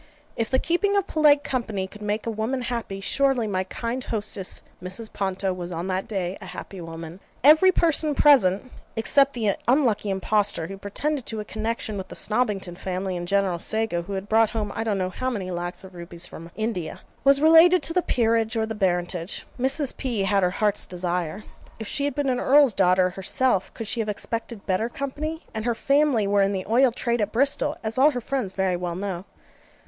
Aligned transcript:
If 0.35 0.49
the 0.49 0.57
keeping 0.57 0.97
of 0.97 1.05
polite 1.05 1.43
company 1.43 1.85
could 1.85 2.01
make 2.01 2.25
a 2.25 2.31
woman 2.31 2.63
happy, 2.63 3.01
surely 3.01 3.45
my 3.45 3.63
kind 3.63 4.03
hostess 4.03 4.63
Mrs. 4.81 5.13
Ponto 5.13 5.53
was 5.53 5.71
on 5.71 5.85
that 5.89 6.07
day 6.07 6.39
a 6.41 6.47
happy 6.47 6.81
woman. 6.81 7.19
Every 7.43 7.71
person 7.71 8.15
present 8.15 8.71
(except 8.95 9.33
the 9.33 9.55
unlucky 9.67 10.09
impostor 10.09 10.65
who 10.65 10.79
pretended 10.79 11.27
to 11.27 11.39
a 11.39 11.45
connexion 11.45 11.99
with 11.99 12.07
the 12.07 12.15
Snobbington 12.15 12.77
Family, 12.79 13.15
and 13.15 13.27
General 13.27 13.59
Sago, 13.59 14.01
who 14.01 14.13
had 14.13 14.27
brought 14.27 14.49
home 14.49 14.71
I 14.73 14.83
don't 14.83 14.97
know 14.97 15.11
how 15.11 15.29
many 15.29 15.51
lacs 15.51 15.83
of 15.83 15.93
rupees 15.93 16.25
from 16.25 16.49
India,) 16.55 17.01
was 17.23 17.39
related 17.39 17.83
to 17.83 17.93
the 17.93 18.01
Peerage 18.01 18.57
or 18.57 18.65
the 18.65 18.73
Baronetage. 18.73 19.43
Mrs. 19.59 19.95
P. 19.97 20.23
had 20.23 20.41
her 20.41 20.49
heart's 20.49 20.87
desire. 20.87 21.43
If 21.79 21.87
she 21.87 22.05
had 22.05 22.15
been 22.15 22.27
an 22.29 22.39
Earl's 22.39 22.73
daughter 22.73 23.11
herself 23.11 23.71
could 23.75 23.85
she 23.85 23.99
have 23.99 24.09
expected 24.09 24.65
better 24.65 24.89
company? 24.89 25.45
and 25.53 25.63
her 25.65 25.75
family 25.75 26.25
were 26.25 26.41
in 26.41 26.53
the 26.53 26.65
oil 26.67 26.91
trade 26.91 27.21
at 27.21 27.31
Bristol, 27.31 27.77
as 27.83 27.99
all 27.99 28.09
her 28.09 28.21
friends 28.21 28.53
very 28.53 28.75
well 28.75 28.95
know. 28.95 29.25